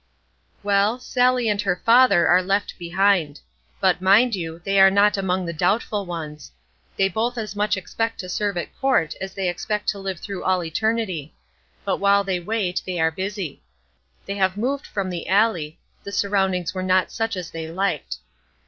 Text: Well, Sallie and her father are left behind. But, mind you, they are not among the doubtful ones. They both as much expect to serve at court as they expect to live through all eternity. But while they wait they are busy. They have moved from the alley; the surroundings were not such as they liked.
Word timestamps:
Well, 0.63 0.97
Sallie 0.97 1.47
and 1.47 1.61
her 1.61 1.75
father 1.85 2.25
are 2.27 2.41
left 2.41 2.79
behind. 2.79 3.39
But, 3.79 4.01
mind 4.01 4.33
you, 4.33 4.59
they 4.65 4.79
are 4.79 4.89
not 4.89 5.15
among 5.15 5.45
the 5.45 5.53
doubtful 5.53 6.07
ones. 6.07 6.51
They 6.97 7.07
both 7.07 7.37
as 7.37 7.55
much 7.55 7.77
expect 7.77 8.19
to 8.21 8.27
serve 8.27 8.57
at 8.57 8.75
court 8.79 9.13
as 9.21 9.35
they 9.35 9.47
expect 9.47 9.87
to 9.89 9.99
live 9.99 10.19
through 10.19 10.43
all 10.43 10.63
eternity. 10.63 11.35
But 11.85 11.97
while 11.97 12.23
they 12.23 12.39
wait 12.39 12.81
they 12.87 12.99
are 12.99 13.11
busy. 13.11 13.61
They 14.25 14.37
have 14.37 14.57
moved 14.57 14.87
from 14.87 15.11
the 15.11 15.27
alley; 15.29 15.79
the 16.03 16.11
surroundings 16.11 16.73
were 16.73 16.81
not 16.81 17.11
such 17.11 17.35
as 17.37 17.51
they 17.51 17.67
liked. 17.69 18.17